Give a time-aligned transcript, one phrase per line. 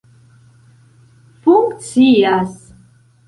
[1.43, 2.73] funkcias